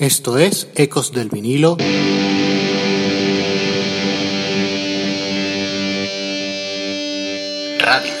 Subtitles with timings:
[0.00, 1.76] Esto es Ecos del vinilo.
[7.78, 8.12] Radio.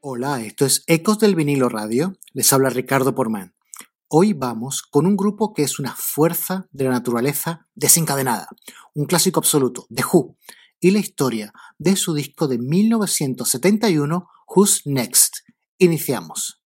[0.00, 2.14] Hola, esto es Ecos del vinilo radio.
[2.32, 3.54] Les habla Ricardo Porman.
[4.08, 8.48] Hoy vamos con un grupo que es una fuerza de la naturaleza desencadenada,
[8.94, 10.36] un clásico absoluto, The Who,
[10.80, 15.46] y la historia de su disco de 1971, Who's Next.
[15.78, 16.60] Iniciamos.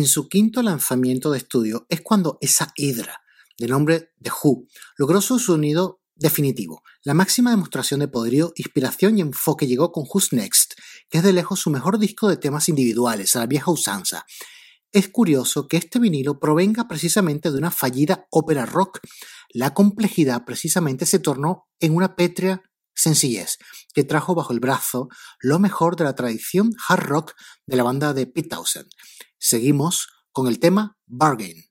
[0.00, 3.20] En su quinto lanzamiento de estudio es cuando esa hidra,
[3.58, 4.66] de nombre The Who,
[4.96, 6.82] logró su sonido definitivo.
[7.04, 10.72] La máxima demostración de poderío, inspiración y enfoque llegó con Who's Next,
[11.10, 14.24] que es de lejos su mejor disco de temas individuales, a la vieja usanza.
[14.90, 19.00] Es curioso que este vinilo provenga precisamente de una fallida ópera rock.
[19.52, 22.62] La complejidad precisamente se tornó en una pétrea
[22.94, 23.58] sencillez,
[23.94, 25.08] que trajo bajo el brazo
[25.40, 27.34] lo mejor de la tradición hard rock
[27.66, 28.88] de la banda de Pete Townsend.
[29.42, 31.69] Seguimos con el tema Bargain.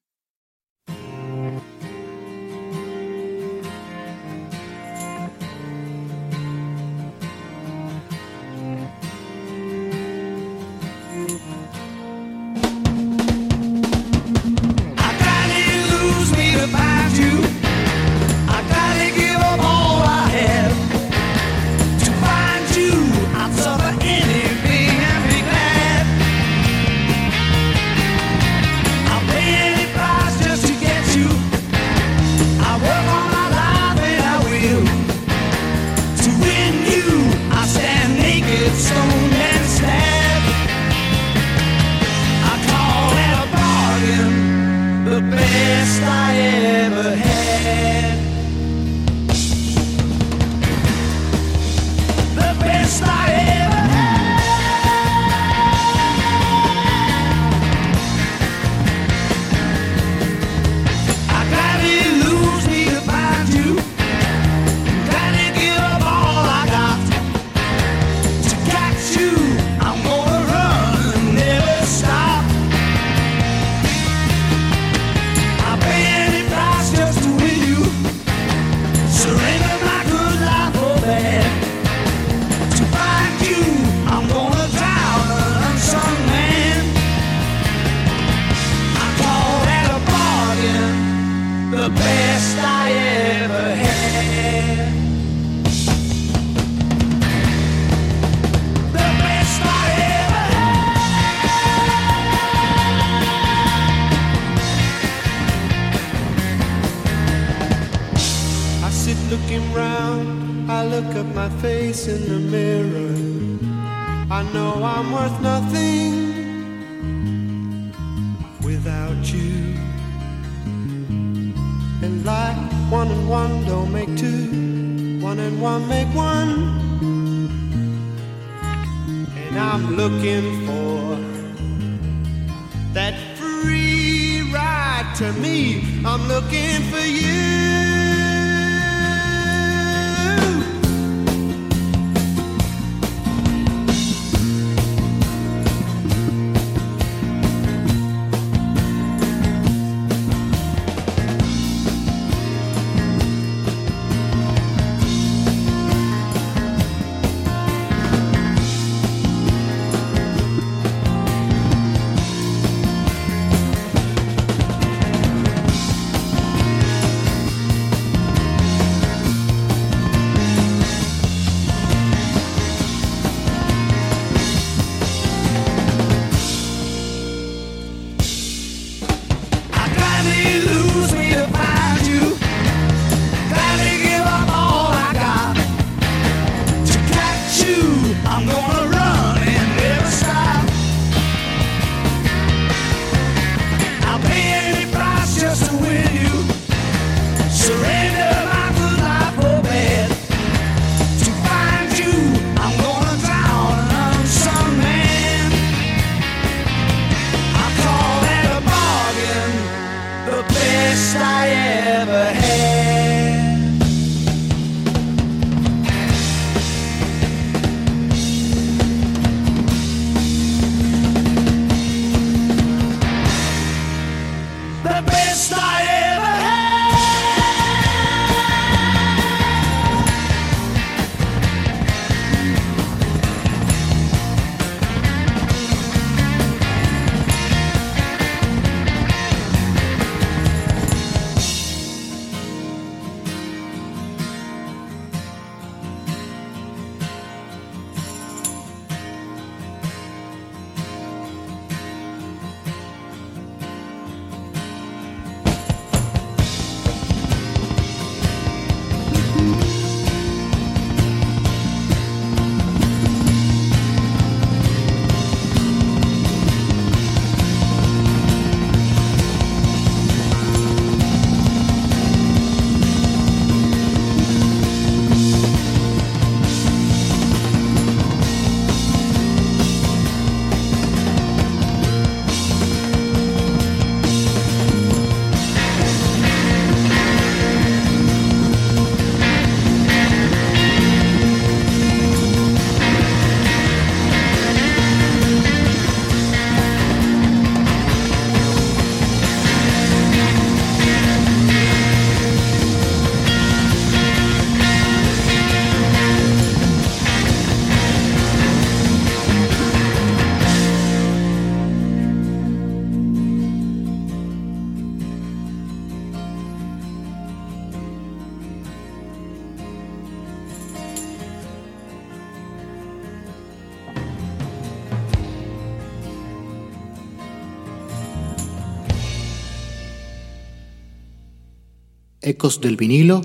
[332.40, 333.20] Ecos del vinilo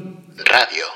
[0.45, 0.87] Radio.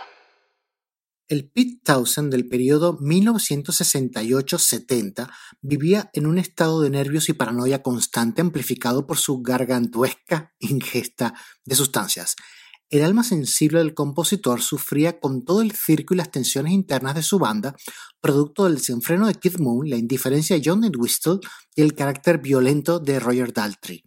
[1.28, 5.30] El Pete Townsend del periodo 1968-70
[5.62, 11.32] vivía en un estado de nervios y paranoia constante amplificado por su gargantuesca ingesta
[11.64, 12.34] de sustancias.
[12.90, 17.22] El alma sensible del compositor sufría con todo el circo y las tensiones internas de
[17.22, 17.76] su banda,
[18.20, 21.38] producto del desenfreno de Kid Moon, la indiferencia de John Entwistle
[21.76, 24.02] y el carácter violento de Roger Daltrey.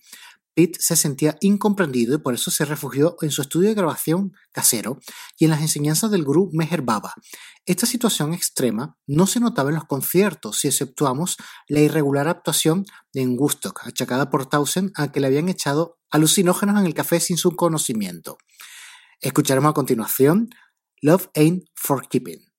[0.54, 5.00] Pete se sentía incomprendido y por eso se refugió en su estudio de grabación casero
[5.38, 7.14] y en las enseñanzas del gurú Meher Baba.
[7.66, 13.38] Esta situación extrema no se notaba en los conciertos si exceptuamos la irregular actuación en
[13.40, 17.56] Woodstock, achacada por Townsend a que le habían echado alucinógenos en el café sin su
[17.56, 18.38] conocimiento.
[19.22, 20.50] Escucharemos a continuación
[21.02, 22.51] Love Ain't for Keeping.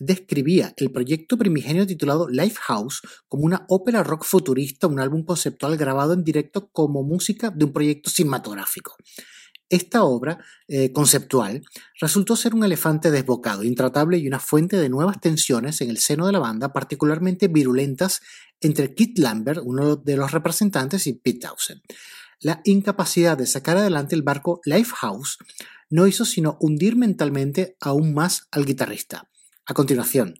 [0.00, 6.12] Describía el proyecto primigenio titulado Lifehouse como una ópera rock futurista, un álbum conceptual grabado
[6.12, 8.96] en directo como música de un proyecto cinematográfico.
[9.68, 10.38] Esta obra
[10.68, 11.62] eh, conceptual
[11.98, 16.26] resultó ser un elefante desbocado, intratable y una fuente de nuevas tensiones en el seno
[16.26, 18.20] de la banda, particularmente virulentas
[18.60, 21.80] entre Keith Lambert, uno de los representantes, y Pete Townsend.
[22.40, 25.38] La incapacidad de sacar adelante el barco Lifehouse
[25.88, 29.30] no hizo sino hundir mentalmente aún más al guitarrista.
[29.64, 30.34] A continuación,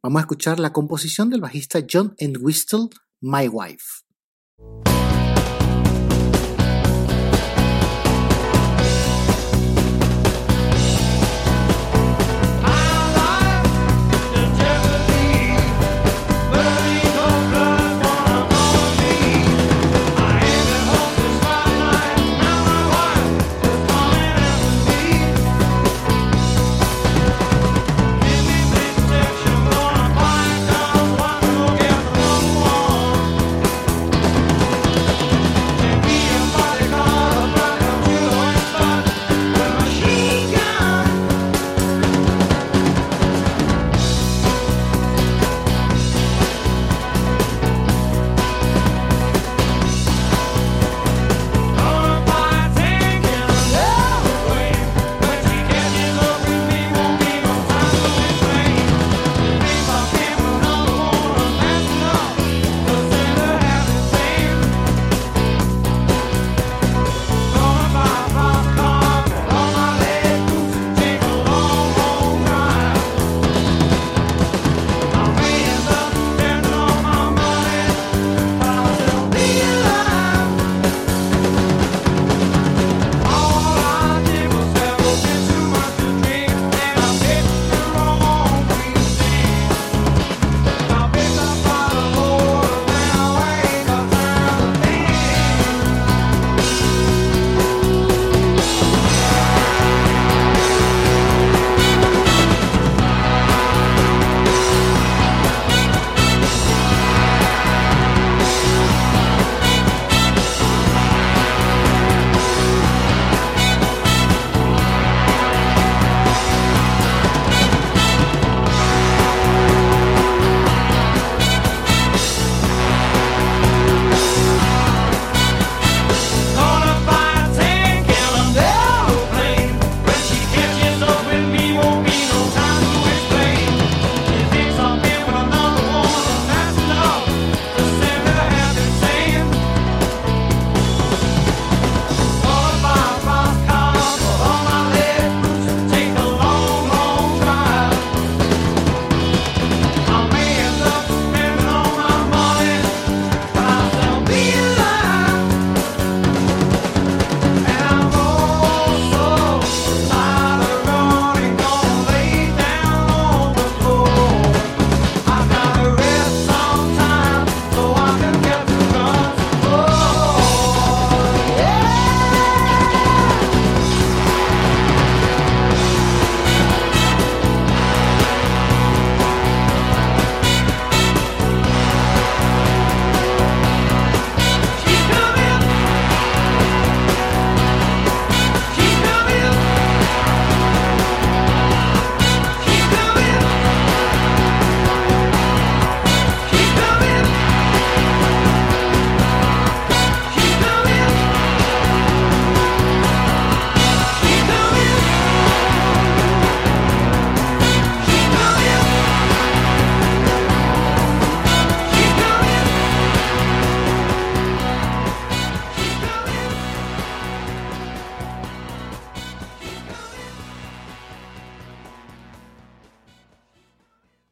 [0.00, 4.07] vamos a escuchar la composición del bajista John Entwistle, My Wife.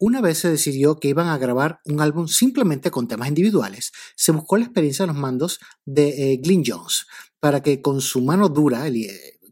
[0.07, 4.31] Una vez se decidió que iban a grabar un álbum simplemente con temas individuales, se
[4.31, 7.07] buscó la experiencia de los mandos de eh, Glyn Jones
[7.40, 9.05] para que con su mano dura, el,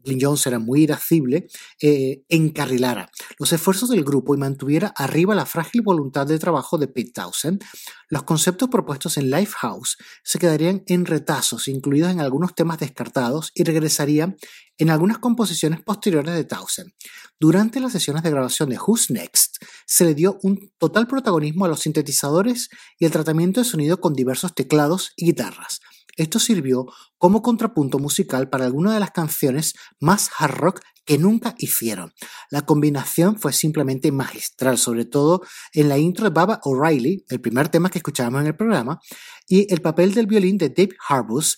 [0.05, 1.47] Glyn Jones era muy irascible,
[1.81, 6.87] eh, encarrilara los esfuerzos del grupo y mantuviera arriba la frágil voluntad de trabajo de
[6.87, 7.61] Pete Townsend,
[8.07, 13.63] los conceptos propuestos en Lifehouse se quedarían en retazos, incluidos en algunos temas descartados, y
[13.63, 14.37] regresarían
[14.77, 16.91] en algunas composiciones posteriores de Townsend.
[17.37, 21.67] Durante las sesiones de grabación de Who's Next, se le dio un total protagonismo a
[21.67, 25.81] los sintetizadores y el tratamiento de sonido con diversos teclados y guitarras.
[26.15, 26.85] Esto sirvió
[27.17, 32.13] como contrapunto musical para algunas de las canciones más hard rock que nunca hicieron.
[32.49, 35.41] La combinación fue simplemente magistral, sobre todo
[35.73, 39.01] en la intro de Baba O'Reilly, el primer tema que escuchábamos en el programa,
[39.45, 41.57] y el papel del violín de Dave Harbus,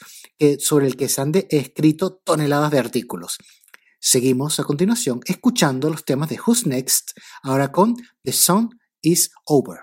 [0.58, 3.38] sobre el que se han escrito toneladas de artículos.
[4.10, 7.12] Seguimos a continuación escuchando los temas de Who's Next,
[7.44, 8.70] ahora con The Song
[9.02, 9.80] is Over.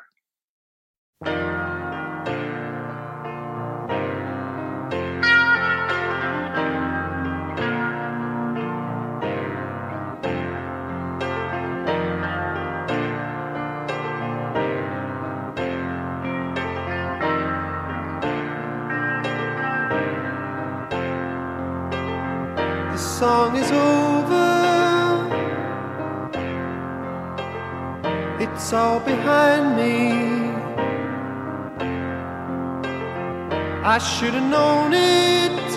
[23.19, 24.51] Song is over.
[28.41, 30.01] It's all behind me.
[33.95, 35.71] I should have known it.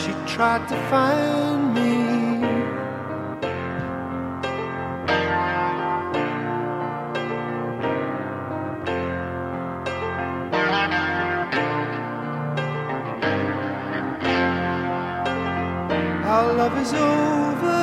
[0.00, 2.29] She tried to find me.
[16.70, 17.80] Love is over.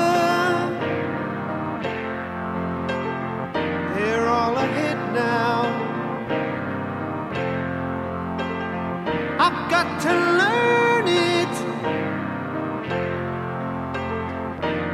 [3.96, 5.64] They're all ahead now.
[9.40, 11.56] I've got to learn it.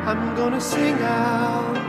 [0.08, 1.83] I'm gonna sing out.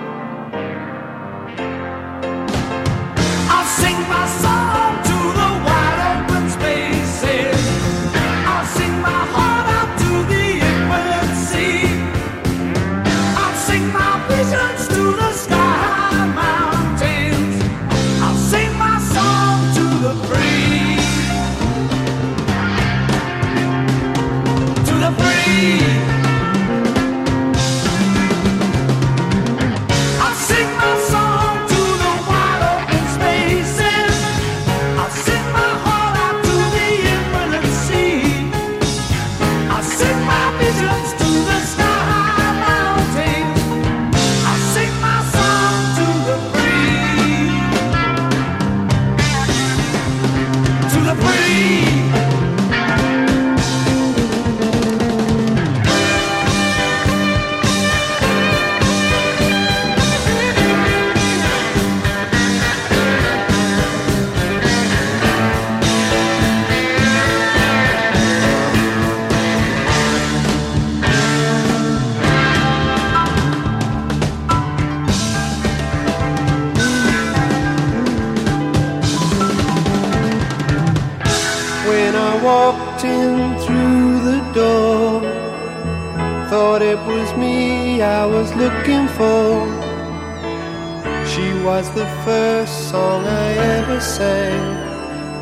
[91.79, 94.63] was the first song I ever sang,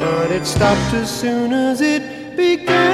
[0.00, 2.91] but it stopped as soon as it began.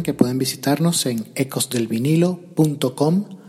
[0.00, 3.40] Que pueden visitarnos en ecosdelvinilo.com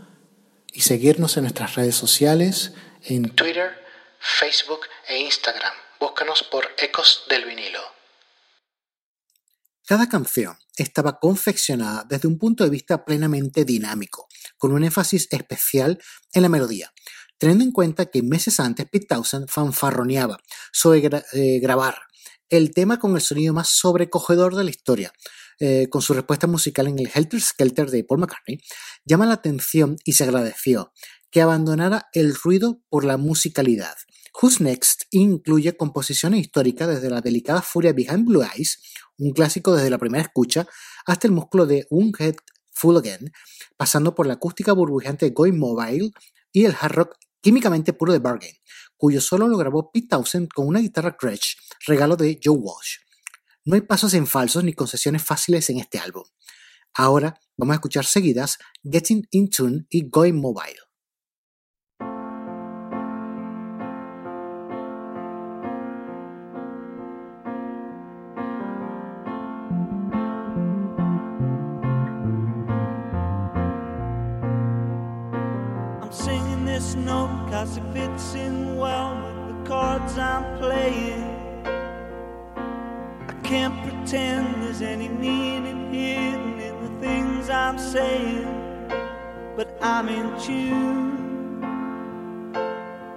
[0.74, 3.72] y seguirnos en nuestras redes sociales en Twitter,
[4.18, 5.72] Facebook e Instagram.
[5.98, 7.80] Búscanos por Ecos del Vinilo.
[9.86, 14.28] Cada canción estaba confeccionada desde un punto de vista plenamente dinámico,
[14.58, 15.98] con un énfasis especial
[16.34, 16.92] en la melodía,
[17.38, 20.38] teniendo en cuenta que meses antes Pete Townsend fanfarroneaba
[20.72, 22.02] sobre eh, grabar
[22.50, 25.10] el tema con el sonido más sobrecogedor de la historia,
[25.60, 28.58] eh, con su respuesta musical en el Helter Skelter de Paul McCartney,
[29.04, 30.92] llama la atención y se agradeció
[31.30, 33.96] que abandonara el ruido por la musicalidad.
[34.40, 38.80] Who's Next incluye composiciones históricas desde la delicada furia Behind Blue Eyes,
[39.18, 40.66] un clásico desde la primera escucha,
[41.06, 42.36] hasta el músculo de One Head
[42.72, 43.32] Full Again,
[43.76, 46.10] pasando por la acústica burbujeante Going Mobile
[46.52, 48.54] y el hard rock químicamente puro de Bargain,
[48.96, 53.03] cuyo solo lo grabó Pete Townsend con una guitarra Gretsch, regalo de Joe Walsh.
[53.66, 56.24] No hay pasos en falsos ni concesiones fáciles en este álbum.
[56.92, 60.76] Ahora vamos a escuchar seguidas Getting In Tune y Going Mobile.
[76.66, 81.33] This note it fits in well with the I'm playing.
[83.44, 88.88] Can't pretend there's any meaning hidden in the things I'm saying,
[89.54, 91.60] but I'm in tune,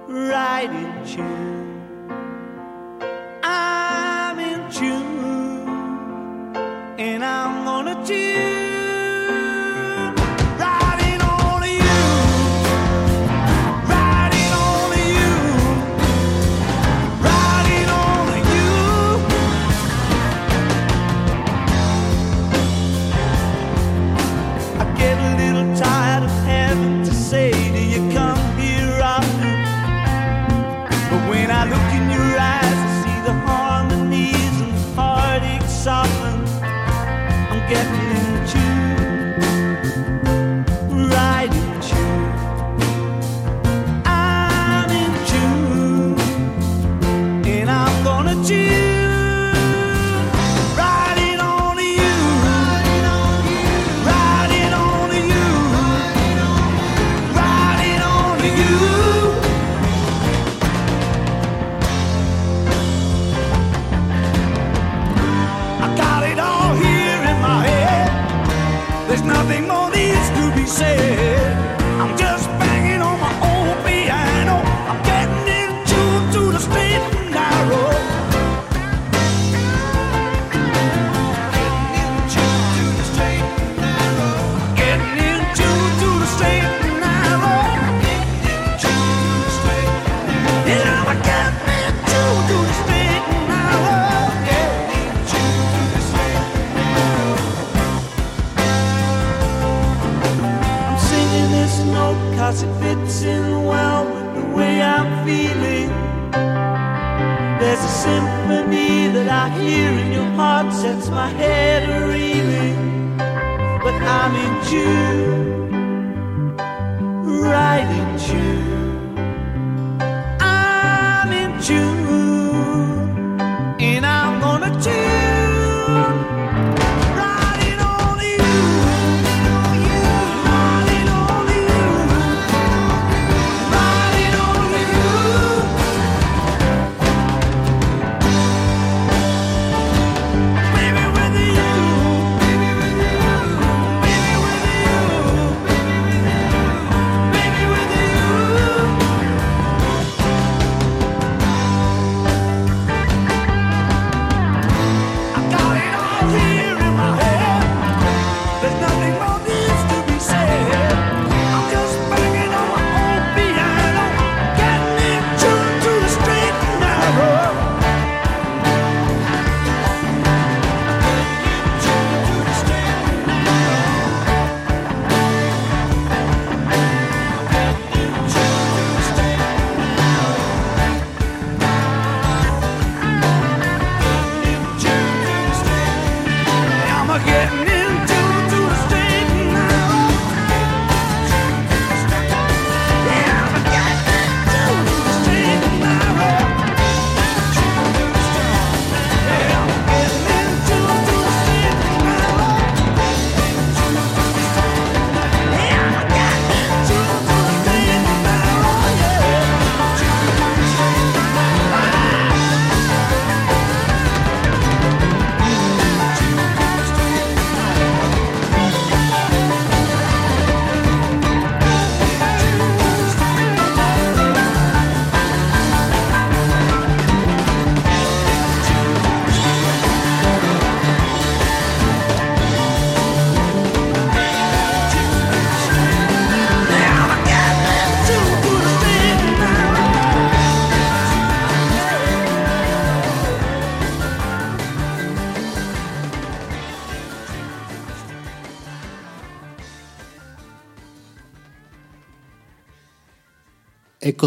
[0.06, 1.67] right in tune.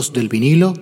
[0.10, 0.74] Del vinilo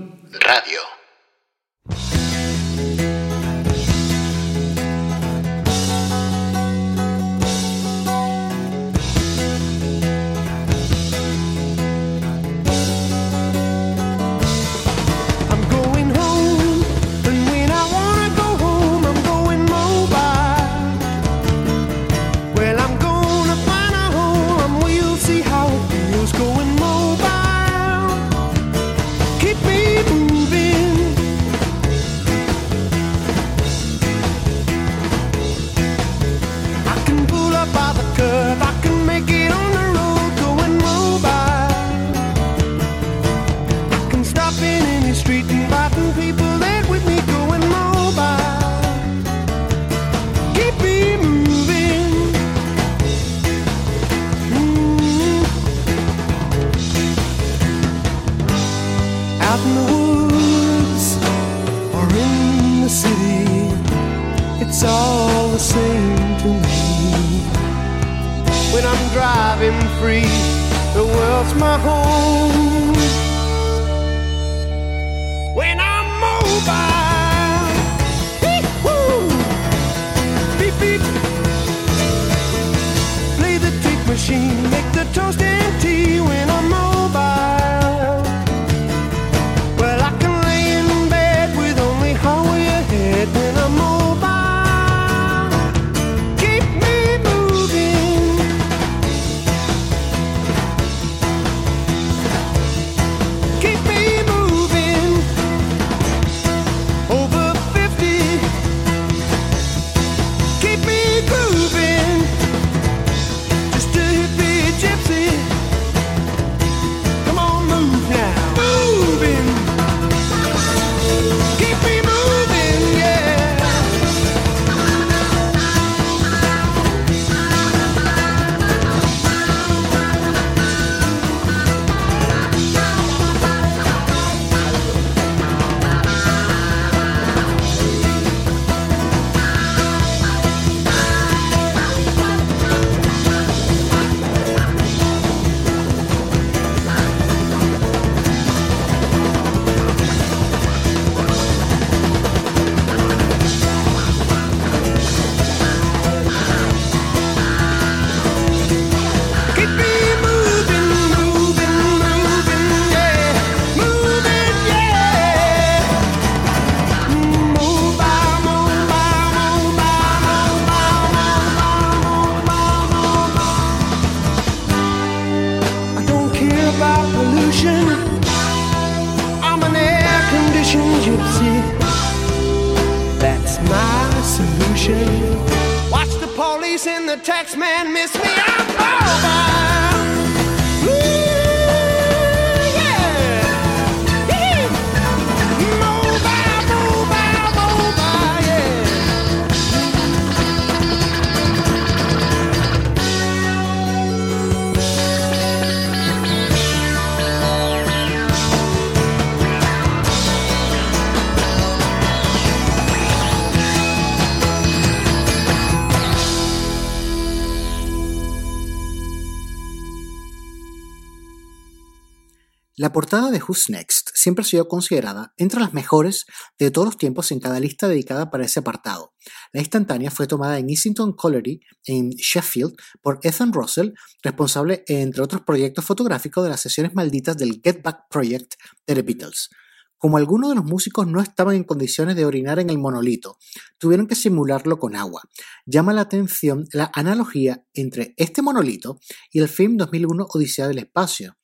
[222.80, 226.26] La portada de Who's Next siempre ha sido considerada entre las mejores
[226.58, 229.12] de todos los tiempos en cada lista dedicada para ese apartado.
[229.52, 233.90] La instantánea fue tomada en Islington Colliery, en Sheffield, por Ethan Russell,
[234.24, 238.54] responsable, entre otros proyectos fotográficos, de las sesiones malditas del Get Back Project
[238.88, 239.50] de The Beatles.
[239.98, 243.38] Como algunos de los músicos no estaban en condiciones de orinar en el monolito,
[243.78, 245.24] tuvieron que simularlo con agua.
[245.66, 249.02] Llama la atención la analogía entre este monolito
[249.34, 251.36] y el film 2001 Odisea del Espacio.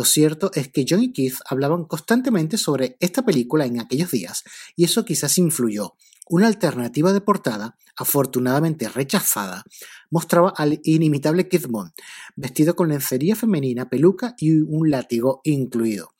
[0.00, 4.44] Lo cierto es que John y Keith hablaban constantemente sobre esta película en aquellos días
[4.74, 5.94] y eso quizás influyó.
[6.26, 9.62] Una alternativa de portada, afortunadamente rechazada,
[10.08, 11.92] mostraba al inimitable Keith Moon,
[12.34, 16.14] vestido con lencería femenina, peluca y un látigo incluido.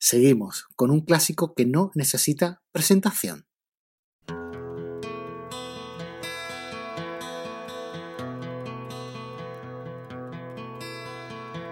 [0.00, 3.46] Seguimos con un clásico que no necesita presentación.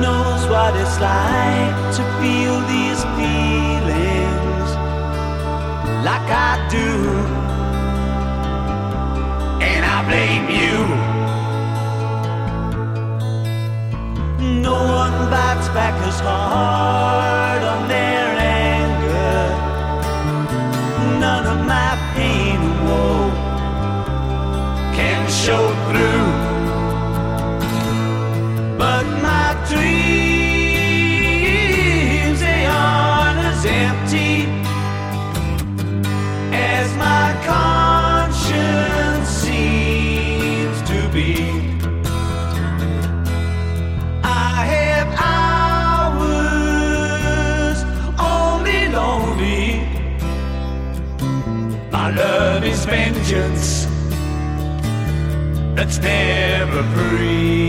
[0.00, 4.70] Knows what it's like to feel these feelings
[6.08, 6.90] like I do.
[9.70, 10.76] And I blame you.
[14.62, 17.35] No one bites back as hard
[56.00, 57.65] never free.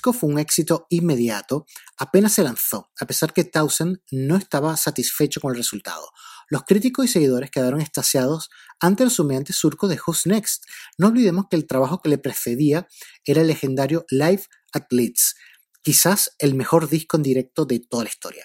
[0.00, 5.52] Fue un éxito inmediato apenas se lanzó, a pesar que Townsend no estaba satisfecho con
[5.52, 6.10] el resultado.
[6.48, 10.64] Los críticos y seguidores quedaron extasiados ante el sumeante surco de Who's Next.
[10.98, 12.88] No olvidemos que el trabajo que le precedía
[13.24, 15.36] era el legendario Live at Leeds,
[15.82, 18.44] quizás el mejor disco en directo de toda la historia.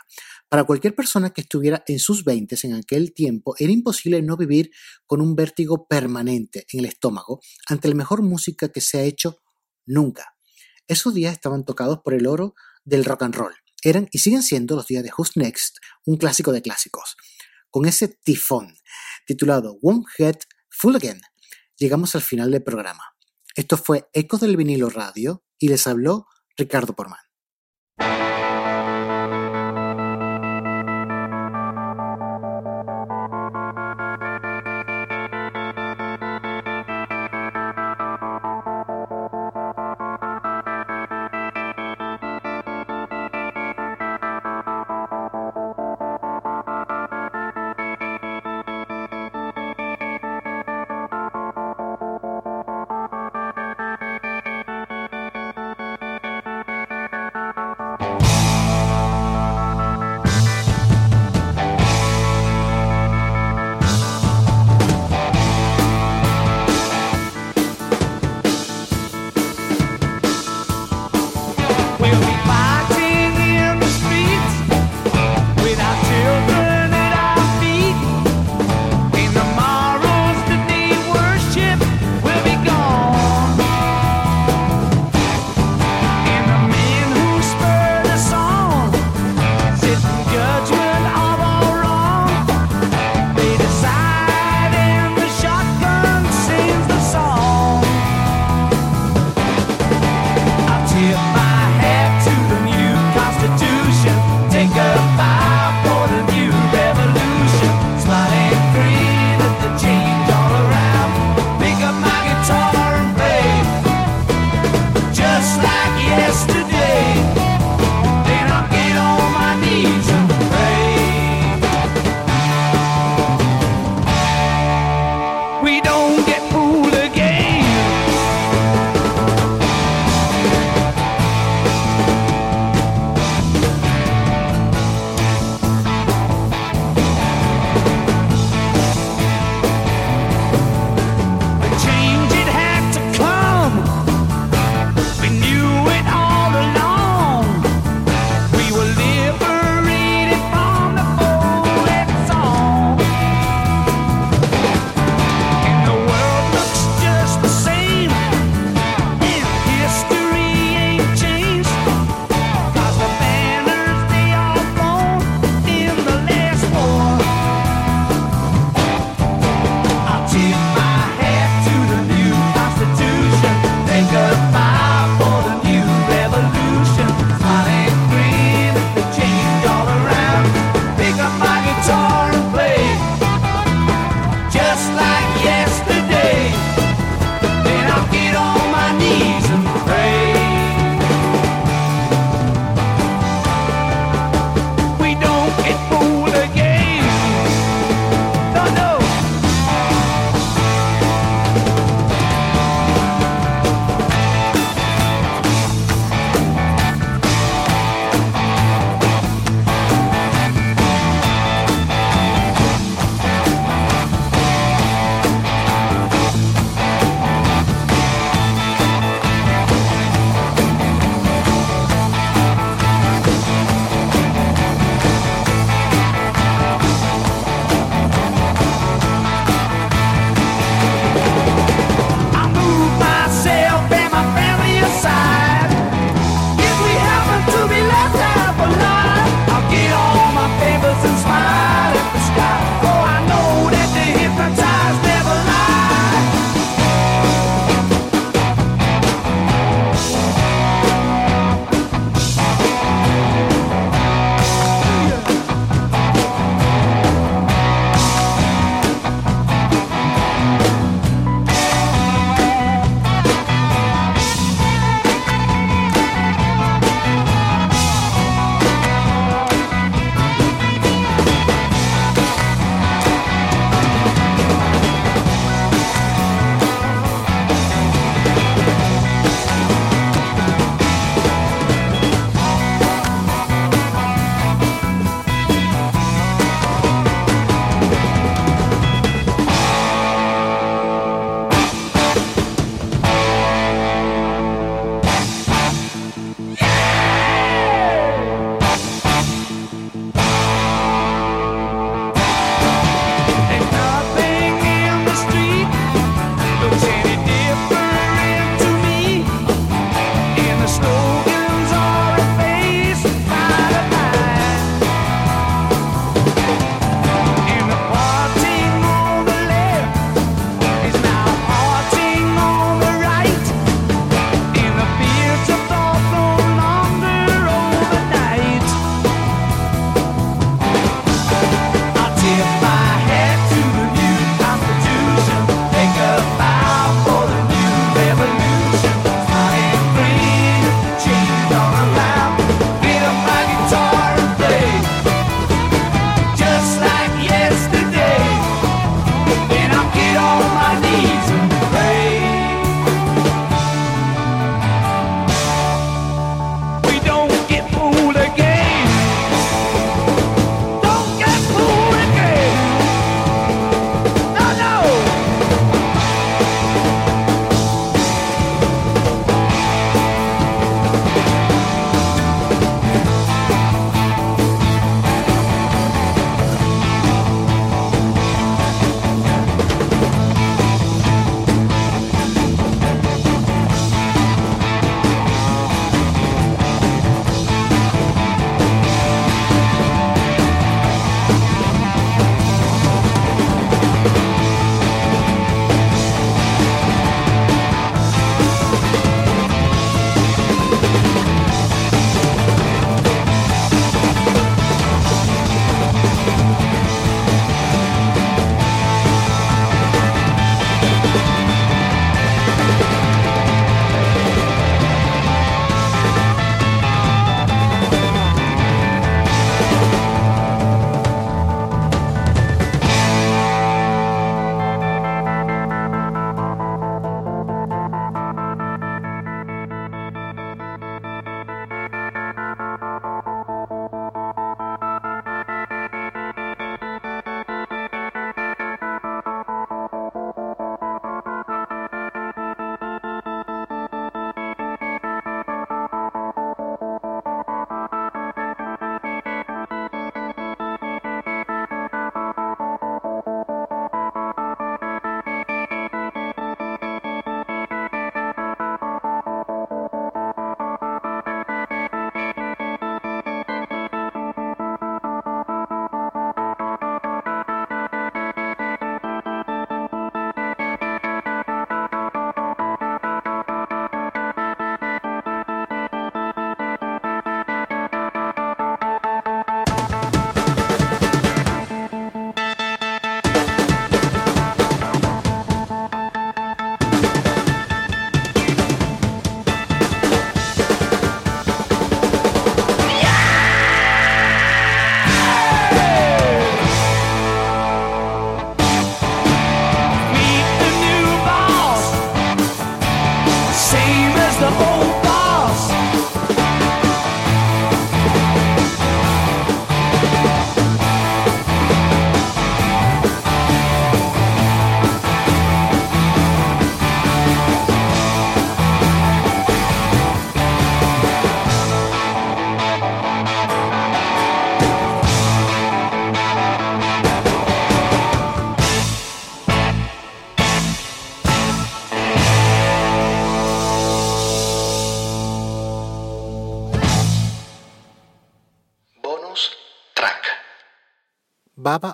[0.49, 4.72] Para cualquier persona que estuviera en sus 20 en aquel tiempo, era imposible no vivir
[5.08, 9.39] con un vértigo permanente en el estómago ante la mejor música que se ha hecho
[9.86, 10.35] nunca.
[10.88, 13.54] Esos días estaban tocados por el oro del rock and roll.
[13.82, 17.18] Eran y siguen siendo los días de Who's Next, un clásico de clásicos.
[17.70, 18.76] Con ese tifón
[19.26, 20.38] titulado One Head
[20.70, 21.22] Full Again,
[21.78, 23.04] llegamos al final del programa.
[23.56, 26.28] Esto fue Ecos del vinilo radio y les habló
[26.58, 27.25] Ricardo Porman.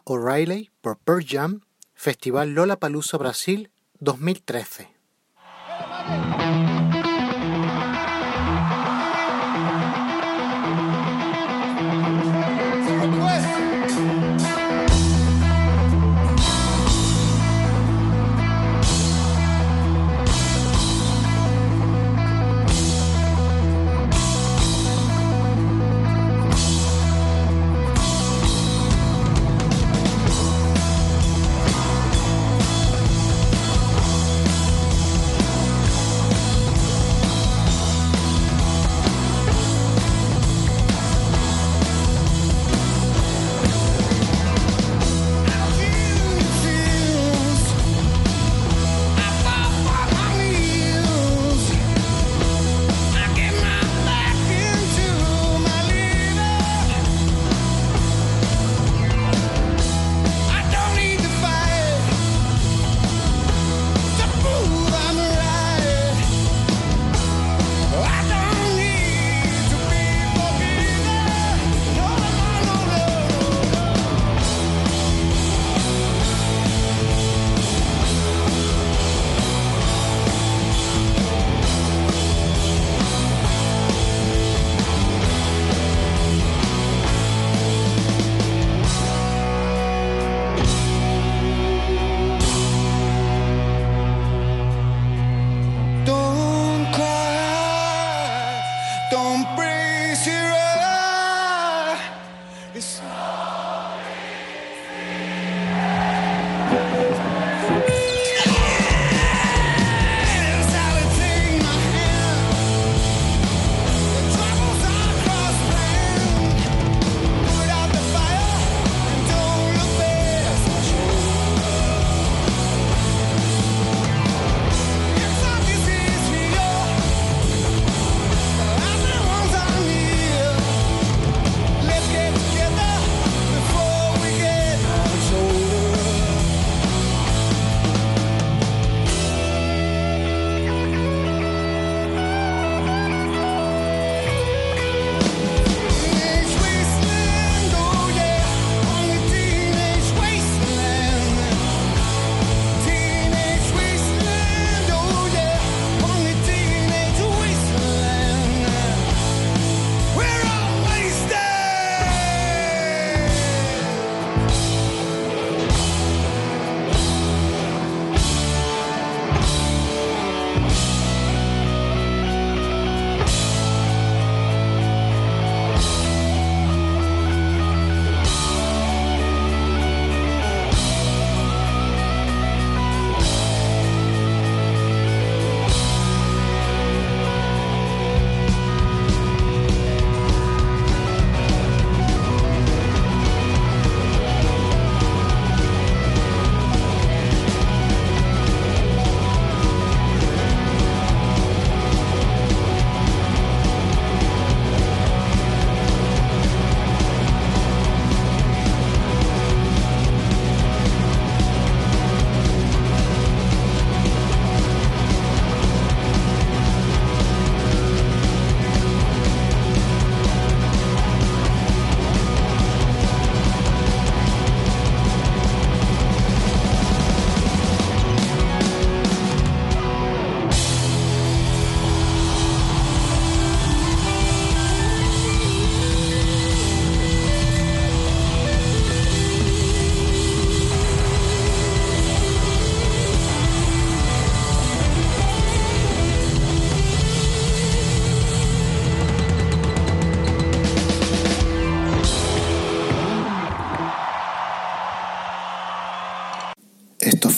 [0.06, 1.62] O'Reilly por Pearl Jam,
[1.94, 4.90] Festival Lola Palusa Brasil 2013.